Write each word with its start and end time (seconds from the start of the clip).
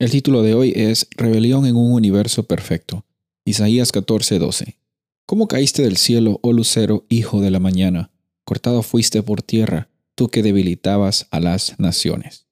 El 0.00 0.10
título 0.10 0.42
de 0.42 0.54
hoy 0.54 0.72
es 0.74 1.06
Rebelión 1.12 1.66
en 1.66 1.76
un 1.76 1.92
universo 1.92 2.42
perfecto. 2.42 3.04
Isaías 3.44 3.92
14:12. 3.92 4.76
¿Cómo 5.24 5.46
caíste 5.46 5.82
del 5.82 5.98
cielo, 5.98 6.40
oh 6.42 6.52
lucero, 6.52 7.06
hijo 7.08 7.40
de 7.40 7.52
la 7.52 7.60
mañana? 7.60 8.10
Cortado 8.44 8.82
fuiste 8.82 9.22
por 9.22 9.42
tierra, 9.42 9.88
tú 10.16 10.28
que 10.28 10.42
debilitabas 10.42 11.28
a 11.30 11.38
las 11.38 11.78
naciones. 11.78 12.46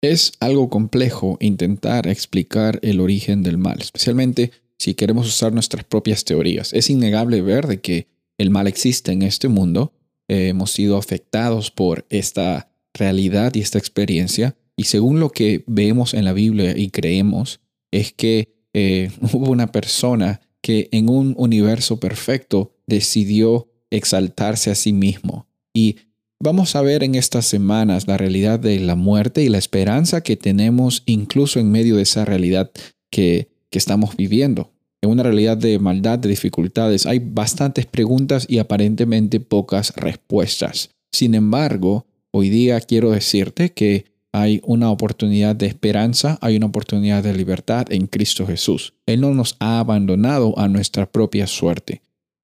Es 0.00 0.32
algo 0.40 0.70
complejo 0.70 1.36
intentar 1.38 2.06
explicar 2.06 2.80
el 2.82 3.00
origen 3.00 3.42
del 3.42 3.58
mal, 3.58 3.78
especialmente 3.82 4.52
si 4.78 4.94
queremos 4.94 5.28
usar 5.28 5.52
nuestras 5.52 5.84
propias 5.84 6.24
teorías. 6.24 6.72
Es 6.72 6.88
innegable 6.88 7.42
ver 7.42 7.82
que 7.82 8.08
el 8.38 8.48
mal 8.48 8.66
existe 8.68 9.12
en 9.12 9.20
este 9.20 9.48
mundo. 9.48 9.92
hemos 10.28 10.72
sido 10.72 10.96
afectados 10.96 11.70
por 11.70 12.06
esta 12.08 12.70
realidad 12.94 13.54
y 13.54 13.60
esta 13.60 13.78
experiencia 13.78 14.56
y 14.76 14.84
según 14.84 15.20
lo 15.20 15.30
que 15.30 15.64
vemos 15.66 16.14
en 16.14 16.24
la 16.24 16.32
Biblia 16.32 16.76
y 16.76 16.90
creemos, 16.90 17.60
es 17.90 18.12
que 18.12 18.54
eh, 18.74 19.10
hubo 19.32 19.50
una 19.50 19.72
persona 19.72 20.40
que 20.60 20.88
en 20.92 21.08
un 21.08 21.34
universo 21.38 21.98
perfecto 21.98 22.74
decidió 22.86 23.68
exaltarse 23.90 24.70
a 24.70 24.74
sí 24.74 24.92
mismo. 24.92 25.46
Y 25.72 25.96
vamos 26.40 26.76
a 26.76 26.82
ver 26.82 27.02
en 27.04 27.14
estas 27.14 27.46
semanas 27.46 28.06
la 28.06 28.16
realidad 28.16 28.58
de 28.58 28.78
la 28.80 28.96
muerte 28.96 29.42
y 29.42 29.48
la 29.48 29.58
esperanza 29.58 30.22
que 30.22 30.36
tenemos 30.36 31.02
incluso 31.06 31.60
en 31.60 31.70
medio 31.70 31.96
de 31.96 32.02
esa 32.02 32.24
realidad 32.24 32.70
que, 33.10 33.48
que 33.70 33.78
estamos 33.78 34.16
viviendo. 34.16 34.72
En 35.02 35.10
una 35.10 35.22
realidad 35.22 35.56
de 35.56 35.78
maldad, 35.78 36.18
de 36.18 36.28
dificultades, 36.28 37.06
hay 37.06 37.20
bastantes 37.20 37.86
preguntas 37.86 38.46
y 38.48 38.58
aparentemente 38.58 39.40
pocas 39.40 39.94
respuestas. 39.94 40.90
Sin 41.12 41.34
embargo, 41.34 42.06
hoy 42.32 42.50
día 42.50 42.80
quiero 42.80 43.12
decirte 43.12 43.72
que 43.72 44.15
hay 44.42 44.60
una 44.64 44.90
oportunidad 44.90 45.56
de 45.56 45.66
esperanza, 45.66 46.38
hay 46.42 46.56
una 46.56 46.66
oportunidad 46.66 47.22
de 47.22 47.32
libertad 47.32 47.86
en 47.90 48.06
Cristo 48.06 48.46
Jesús. 48.46 48.92
Él 49.06 49.22
no 49.22 49.32
nos 49.32 49.56
ha 49.60 49.78
abandonado 49.78 50.58
a 50.58 50.68
nuestra 50.68 51.10
propia 51.10 51.46
suerte. 51.46 52.02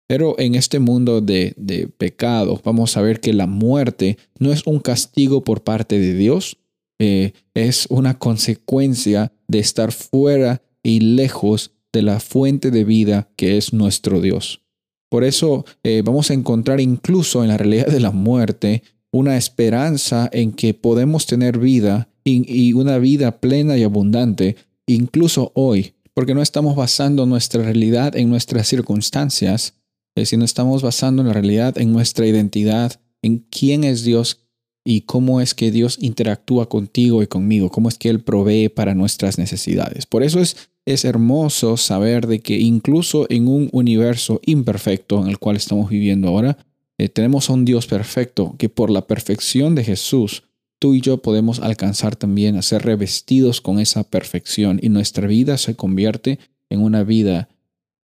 Pero 0.09 0.39
en 0.39 0.55
este 0.55 0.79
mundo 0.79 1.21
de, 1.21 1.53
de 1.57 1.89
pecado 1.89 2.59
vamos 2.65 2.97
a 2.97 3.03
ver 3.03 3.21
que 3.21 3.35
la 3.35 3.47
muerte 3.47 4.17
no 4.39 4.53
es 4.53 4.67
un 4.67 4.81
castigo 4.81 5.45
por 5.45 5.65
parte 5.65 5.99
de 5.99 6.15
Dios, 6.15 6.57
eh, 6.99 7.33
es 7.53 7.87
una 7.91 8.19
consecuencia 8.19 9.33
de 9.47 9.59
estar 9.59 9.93
fuera 9.93 10.63
y 10.83 11.01
lejos 11.01 11.73
de 11.93 12.03
la 12.03 12.21
fuente 12.21 12.71
de 12.71 12.85
vida 12.85 13.29
que 13.37 13.59
es 13.59 13.73
nuestro 13.75 14.21
Dios. 14.23 14.63
Por 15.11 15.25
eso 15.25 15.67
eh, 15.83 16.01
vamos 16.03 16.31
a 16.31 16.35
encontrar 16.35 16.81
incluso 16.81 17.43
en 17.43 17.49
la 17.49 17.59
realidad 17.59 17.89
de 17.89 18.01
la 18.01 18.13
muerte 18.13 18.83
una 19.13 19.37
esperanza 19.37 20.29
en 20.33 20.53
que 20.53 20.75
podemos 20.75 21.27
tener 21.27 21.59
vida 21.59 22.09
y, 22.25 22.73
una 22.73 22.99
vida 22.99 23.41
plena 23.41 23.77
y 23.77 23.83
abundante, 23.83 24.57
incluso 24.87 25.53
hoy, 25.55 25.95
porque 26.15 26.35
no 26.35 26.43
estamos 26.43 26.77
basando 26.77 27.27
nuestra 27.27 27.63
realidad 27.63 28.17
en 28.17 28.31
nuestras 28.31 28.67
circunstancias, 28.67 29.75
eh, 30.17 30.25
sino 30.25 30.45
estamos 30.45 30.83
basando 30.83 31.23
la 31.23 31.33
realidad 31.33 31.79
en 31.79 31.93
nuestra 31.93 32.27
identidad, 32.27 33.01
en 33.23 33.39
quién 33.39 33.85
es 33.85 34.03
Dios 34.03 34.41
y 34.85 35.03
cómo 35.03 35.41
es 35.41 35.55
que 35.55 35.71
Dios 35.71 35.99
interactúa 36.01 36.69
contigo 36.69 37.23
y 37.23 37.27
conmigo, 37.27 37.71
cómo 37.71 37.89
es 37.89 37.99
que 37.99 38.09
Él 38.09 38.21
provee 38.21 38.69
para 38.69 38.95
nuestras 38.95 39.39
necesidades. 39.39 40.07
Por 40.07 40.23
eso 40.23 40.41
es, 40.41 40.57
es 40.87 41.05
hermoso 41.05 41.77
saber 41.77 42.27
de 42.27 42.41
que 42.41 42.59
incluso 42.59 43.27
en 43.31 43.47
un 43.47 43.69
universo 43.73 44.41
imperfecto 44.45 45.23
en 45.23 45.29
el 45.29 45.39
cual 45.39 45.57
estamos 45.57 45.89
viviendo 45.91 46.29
ahora, 46.29 46.57
eh, 47.03 47.09
tenemos 47.09 47.51
a 47.51 47.55
un 47.55 47.65
Dios 47.65 47.89
perfecto 47.89 48.55
que 48.59 48.69
por 48.69 48.89
la 48.89 49.09
perfección 49.09 49.75
de 49.75 49.83
Jesús, 49.83 50.45
tú 50.79 50.95
y 50.95 51.01
yo 51.01 51.21
podemos 51.21 51.59
alcanzar 51.59 52.15
también 52.15 52.55
a 52.55 52.63
ser 52.63 52.85
revestidos 52.85 53.61
con 53.61 53.81
esa 53.81 54.05
perfección 54.05 54.79
y 54.81 54.89
nuestra 54.89 55.27
vida 55.27 55.59
se 55.59 55.75
convierte 55.75 56.39
en 56.71 56.81
una 56.81 57.03
vida 57.03 57.49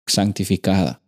santificada. 0.06 1.02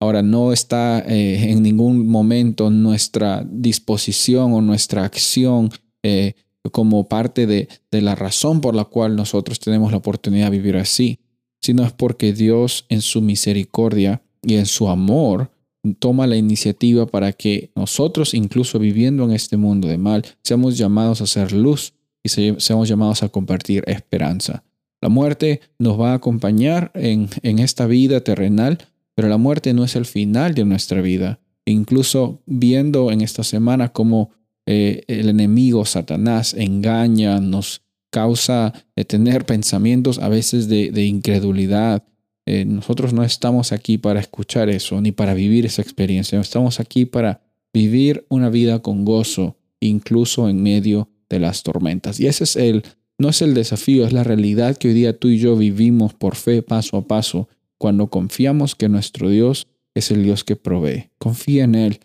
Ahora, 0.00 0.20
no 0.20 0.52
está 0.52 0.98
eh, 0.98 1.50
en 1.50 1.62
ningún 1.62 2.06
momento 2.08 2.68
nuestra 2.68 3.42
disposición 3.50 4.52
o 4.52 4.60
nuestra 4.60 5.04
acción 5.04 5.70
eh, 6.02 6.34
como 6.72 7.08
parte 7.08 7.46
de, 7.46 7.68
de 7.90 8.02
la 8.02 8.16
razón 8.16 8.60
por 8.60 8.74
la 8.74 8.84
cual 8.84 9.16
nosotros 9.16 9.60
tenemos 9.60 9.92
la 9.92 9.98
oportunidad 9.98 10.50
de 10.50 10.58
vivir 10.58 10.76
así, 10.76 11.20
sino 11.58 11.84
es 11.86 11.92
porque 11.92 12.34
Dios 12.34 12.84
en 12.90 13.00
su 13.00 13.22
misericordia 13.22 14.20
y 14.42 14.56
en 14.56 14.66
su 14.66 14.88
amor 14.88 15.50
toma 15.98 16.26
la 16.26 16.36
iniciativa 16.36 17.06
para 17.06 17.32
que 17.32 17.70
nosotros, 17.74 18.34
incluso 18.34 18.78
viviendo 18.78 19.24
en 19.24 19.32
este 19.32 19.56
mundo 19.56 19.88
de 19.88 19.98
mal, 19.98 20.24
seamos 20.42 20.76
llamados 20.76 21.20
a 21.20 21.26
ser 21.26 21.52
luz 21.52 21.94
y 22.22 22.28
seamos 22.28 22.88
llamados 22.88 23.22
a 23.22 23.28
compartir 23.28 23.82
esperanza. 23.86 24.62
La 25.00 25.08
muerte 25.08 25.60
nos 25.78 25.98
va 25.98 26.12
a 26.12 26.16
acompañar 26.16 26.90
en, 26.94 27.28
en 27.42 27.58
esta 27.58 27.86
vida 27.86 28.20
terrenal, 28.20 28.78
pero 29.14 29.28
la 29.28 29.38
muerte 29.38 29.72
no 29.72 29.84
es 29.84 29.96
el 29.96 30.04
final 30.04 30.54
de 30.54 30.64
nuestra 30.64 31.00
vida. 31.00 31.40
Incluso 31.64 32.42
viendo 32.46 33.10
en 33.10 33.22
esta 33.22 33.42
semana 33.44 33.90
cómo 33.90 34.30
eh, 34.66 35.04
el 35.08 35.28
enemigo 35.28 35.84
Satanás 35.84 36.54
engaña, 36.54 37.40
nos 37.40 37.82
causa 38.10 38.74
de 38.94 39.04
tener 39.04 39.46
pensamientos 39.46 40.18
a 40.18 40.28
veces 40.28 40.68
de, 40.68 40.90
de 40.90 41.04
incredulidad, 41.06 42.04
eh, 42.52 42.64
nosotros 42.64 43.12
no 43.12 43.22
estamos 43.22 43.70
aquí 43.70 43.96
para 43.96 44.18
escuchar 44.18 44.70
eso 44.70 45.00
ni 45.00 45.12
para 45.12 45.34
vivir 45.34 45.66
esa 45.66 45.82
experiencia. 45.82 46.40
Estamos 46.40 46.80
aquí 46.80 47.04
para 47.04 47.42
vivir 47.72 48.26
una 48.28 48.50
vida 48.50 48.80
con 48.80 49.04
gozo, 49.04 49.56
incluso 49.78 50.48
en 50.48 50.60
medio 50.60 51.08
de 51.28 51.38
las 51.38 51.62
tormentas. 51.62 52.18
Y 52.18 52.26
ese 52.26 52.42
es 52.42 52.56
el, 52.56 52.82
no 53.18 53.28
es 53.28 53.40
el 53.40 53.54
desafío, 53.54 54.04
es 54.04 54.12
la 54.12 54.24
realidad 54.24 54.76
que 54.76 54.88
hoy 54.88 54.94
día 54.94 55.16
tú 55.16 55.28
y 55.28 55.38
yo 55.38 55.56
vivimos 55.56 56.12
por 56.12 56.34
fe 56.34 56.60
paso 56.60 56.96
a 56.96 57.06
paso, 57.06 57.48
cuando 57.78 58.08
confiamos 58.08 58.74
que 58.74 58.88
nuestro 58.88 59.30
Dios 59.30 59.68
es 59.94 60.10
el 60.10 60.24
Dios 60.24 60.42
que 60.42 60.56
provee. 60.56 61.10
Confía 61.18 61.62
en 61.62 61.76
Él 61.76 62.00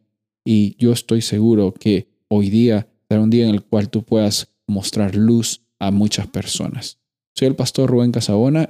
y 0.46 0.76
yo 0.78 0.92
estoy 0.92 1.24
seguro 1.24 1.74
que 1.74 2.08
hoy 2.28 2.52
día 2.52 2.88
será 3.10 3.20
un 3.20 3.32
día 3.32 3.50
en 3.50 3.56
el 3.56 3.64
cual 3.64 3.90
tú 3.90 4.04
puedas 4.04 4.54
mostrar 4.68 5.16
luz 5.16 5.64
a 5.80 5.90
muchas 5.90 6.28
personas. 6.28 7.00
Soy 7.34 7.48
el 7.48 7.56
pastor 7.56 7.90
Rubén 7.90 8.12
Casabona 8.12 8.70